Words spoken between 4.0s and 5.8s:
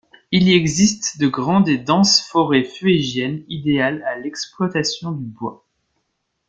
à l'exploitation du bois.